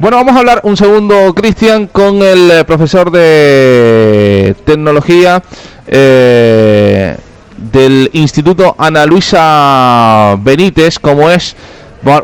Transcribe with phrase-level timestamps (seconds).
[0.00, 5.42] Bueno, vamos a hablar un segundo, Cristian, con el eh, profesor de tecnología
[5.86, 7.14] eh,
[7.58, 11.54] del Instituto Ana Luisa Benítez, como es,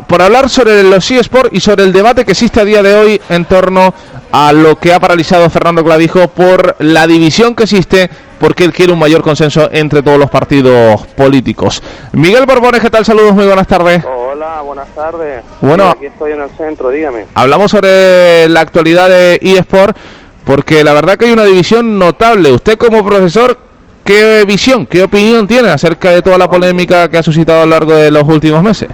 [0.07, 3.21] por, hablar sobre los eSports y sobre el debate que existe a día de hoy
[3.29, 3.93] en torno
[4.31, 8.09] a lo que ha paralizado Fernando Clavijo por la división que existe
[8.39, 11.83] porque él quiere un mayor consenso entre todos los partidos políticos.
[12.11, 13.05] Miguel Borbones, ¿qué tal?
[13.05, 14.03] Saludos, muy buenas tardes.
[14.45, 15.43] Hola, buenas tardes.
[15.59, 17.25] Bueno, aquí estoy en el centro, dígame.
[17.33, 19.97] Hablamos sobre la actualidad de eSport,
[20.45, 22.51] porque la verdad que hay una división notable.
[22.51, 23.57] Usted como profesor,
[24.03, 27.71] ¿qué visión, qué opinión tiene acerca de toda la polémica que ha suscitado a lo
[27.71, 28.89] largo de los últimos meses?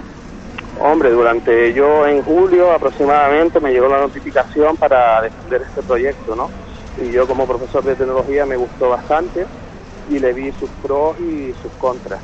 [0.80, 6.48] Hombre, durante yo en julio aproximadamente me llegó la notificación para defender este proyecto, ¿no?
[6.98, 9.44] Y yo como profesor de tecnología me gustó bastante
[10.08, 12.20] y le vi sus pros y sus contras.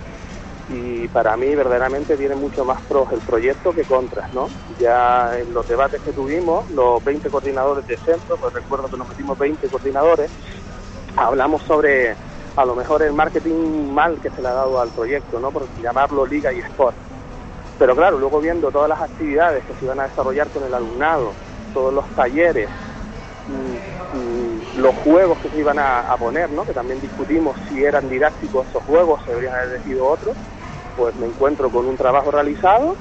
[0.70, 4.48] Y para mí verdaderamente tiene mucho más pros el proyecto que contras, ¿no?
[4.78, 9.08] Ya en los debates que tuvimos, los 20 coordinadores de centro, pues recuerdo que nos
[9.08, 10.30] metimos 20 coordinadores,
[11.16, 12.14] hablamos sobre
[12.56, 15.50] a lo mejor el marketing mal que se le ha dado al proyecto, ¿no?
[15.50, 16.96] Por llamarlo liga y sport
[17.78, 21.33] pero claro, luego viendo todas las actividades que se iban a desarrollar con el alumnado,
[21.72, 22.69] todos los talleres,
[24.77, 26.64] los juegos que se iban a, poner, ¿no?
[26.64, 30.36] que también discutimos si eran didácticos esos juegos, se deberían haber elegido otros,
[30.98, 32.96] pues me encuentro con un trabajo realizado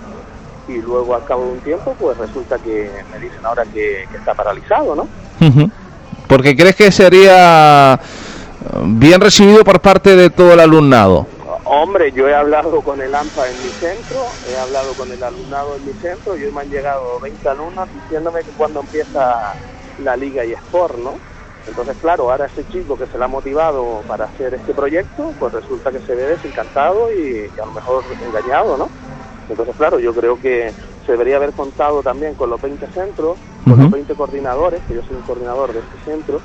[0.67, 4.35] y luego al cabo de un tiempo pues resulta que me dicen ahora que, está
[4.35, 5.07] paralizado, ¿no?
[6.27, 7.99] Porque crees que sería
[8.83, 11.25] bien recibido por parte de todo el alumnado.
[11.63, 15.75] Hombre, yo he hablado con el AMPA en mi centro, he hablado con el alumnado
[15.75, 19.53] en mi centro y hoy me han llegado 20 alumnos diciéndome que cuando empieza
[20.01, 21.15] la liga y sport, ¿no?
[21.67, 25.53] Entonces, claro, ahora ese chico que se le ha motivado para hacer este proyecto, pues
[25.53, 28.89] resulta que se ve desencantado y, a lo mejor engañado, ¿no?
[29.49, 30.73] Entonces, claro, yo creo que
[31.05, 35.01] se debería haber contado también con los 20 centros, con los 20 coordinadores, que yo
[35.03, 36.41] soy un coordinador de este centro,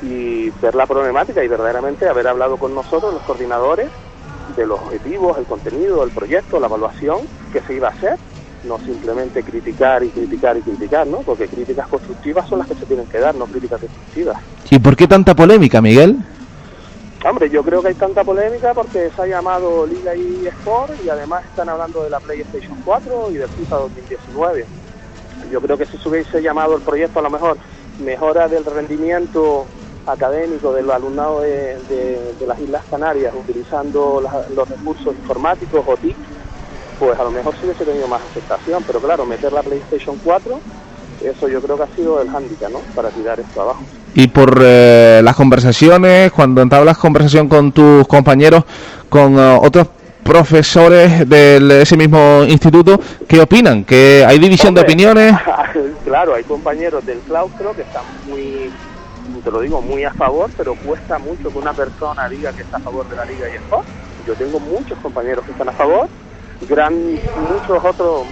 [0.00, 3.90] y ver la problemática y verdaderamente haber hablado con nosotros, los coordinadores,
[4.56, 8.18] de los objetivos, el contenido, el proyecto, la evaluación que se iba a hacer,
[8.64, 11.18] no simplemente criticar y criticar y criticar, ¿no?
[11.18, 14.38] Porque críticas constructivas son las que se tienen que dar, no críticas destructivas.
[14.70, 16.18] ¿Y por qué tanta polémica, Miguel?
[17.24, 21.08] Hombre, yo creo que hay tanta polémica porque se ha llamado Liga y Sport y
[21.08, 24.66] además están hablando de la PlayStation 4 y de FIFA 2019.
[25.50, 27.58] Yo creo que si se hubiese llamado el proyecto a lo mejor
[27.98, 29.66] mejora del rendimiento
[30.06, 31.76] académico del alumnado de,
[32.46, 34.22] las Islas Canarias utilizando
[34.54, 36.16] los recursos informáticos o TIC,
[36.98, 40.60] pues a lo mejor sí hubiese tenido más aceptación, pero claro, meter la PlayStation 4,
[41.24, 42.80] eso yo creo que ha sido el hándicap, ¿no?
[42.94, 43.82] Para tirar esto abajo.
[44.14, 48.64] Y por eh, las conversaciones, cuando entablas conversación con tus compañeros,
[49.08, 49.88] con eh, otros
[50.22, 53.84] profesores de ese mismo instituto, ¿qué opinan?
[53.84, 55.34] ¿Que hay división de opiniones?
[56.04, 58.70] claro, hay compañeros del claustro que están muy
[59.42, 62.78] te lo digo muy a favor, pero cuesta mucho que una persona diga que está
[62.78, 63.86] a favor de la Liga y Sport.
[64.26, 66.08] Yo tengo muchos compañeros que están a favor,
[66.66, 68.26] gran, muchos otros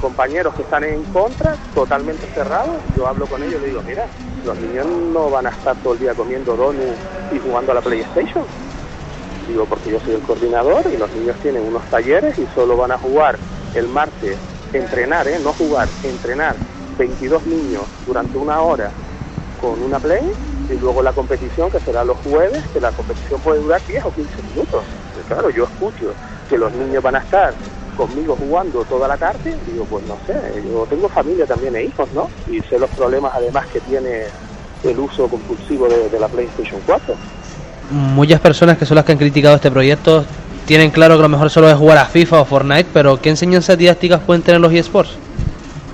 [0.00, 2.76] compañeros que están en contra, totalmente cerrados.
[2.96, 4.06] Yo hablo con ellos y le digo, mira,
[4.44, 6.96] los niños no van a estar todo el día comiendo donuts
[7.32, 8.44] y jugando a la PlayStation.
[9.46, 12.92] Digo, porque yo soy el coordinador y los niños tienen unos talleres y solo van
[12.92, 13.36] a jugar
[13.74, 14.38] el martes,
[14.72, 15.38] entrenar, ¿eh?
[15.42, 16.56] no jugar, entrenar
[16.98, 18.90] 22 niños durante una hora
[19.60, 20.32] con una play
[20.70, 24.12] y luego la competición que será los jueves, que la competición puede durar 10 o
[24.12, 24.84] 15 minutos.
[25.28, 26.14] claro, yo escucho
[26.50, 27.54] que los niños van a estar
[27.96, 30.34] conmigo jugando toda la tarde, digo, pues no sé,
[30.66, 32.28] yo tengo familia también e hijos, ¿no?
[32.50, 34.24] Y sé los problemas además que tiene
[34.82, 37.14] el uso compulsivo de, la PlayStation 4.
[37.90, 40.24] Muchas personas que son las que han criticado este proyecto
[40.66, 43.76] tienen claro que lo mejor solo es jugar a FIFA o Fortnite, pero ¿qué enseñanzas
[43.76, 45.16] didácticas pueden tener los eSports?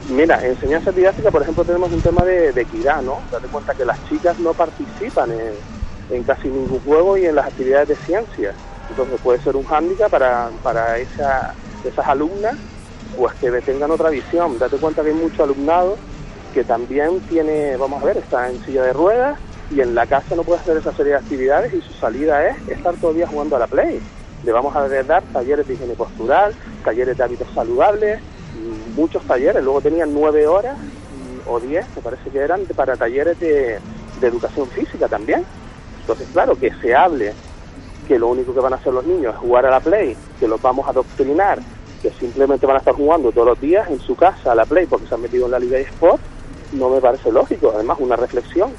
[0.09, 3.19] Mira, enseñanza didáctica, por ejemplo, tenemos un tema de, equidad, ¿no?
[3.33, 5.31] Date cuenta que las chicas no participan
[6.11, 8.53] en, casi ningún juego y en las actividades de ciencia.
[8.91, 11.54] Entonces puede ser un hándicap para, para esa,
[11.84, 12.56] esas alumnas,
[13.16, 14.58] pues que tengan otra visión.
[14.58, 15.97] Date cuenta que hay mucho alumnado
[16.54, 19.38] que también tiene, vamos a ver, está en silla de ruedas
[19.71, 22.56] y en la casa no puede hacer esa serie de actividades y su salida es
[22.68, 24.00] estar todo el día jugando a la Play.
[24.42, 28.21] Le vamos a dar talleres de higiene postural, talleres de hábitos saludables,
[28.94, 30.78] muchos talleres, luego tenían nueve horas
[31.47, 33.78] o diez, me parece que eran, para talleres de,
[34.22, 35.44] educación física también.
[36.00, 37.34] Entonces, claro, que se hable
[38.06, 40.48] que lo único que van a hacer los niños es jugar a la Play, que
[40.48, 41.58] los vamos a adoctrinar,
[42.03, 44.86] que simplemente van a estar jugando todos los días en su casa a la Play
[44.86, 46.20] porque se han metido en la Liga eSport,
[46.72, 47.72] no me parece lógico.
[47.74, 48.70] Además, una reflexión,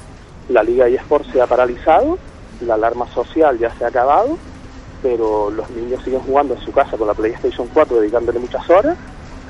[0.48, 2.18] la Liga eSport se ha paralizado,
[2.64, 4.38] la alarma social ya se ha acabado,
[5.02, 8.96] pero los niños siguen jugando en su casa con la PlayStation 4 dedicándole muchas horas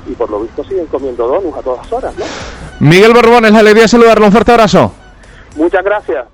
[0.06, 2.24] y por lo visto siguen comiendo donuts a todas horas, ¿no?
[2.80, 4.26] Miguel Borbones, la alegría de saludarlo.
[4.26, 4.92] Un fuerte abrazo.
[5.56, 6.28] Muchas gracias.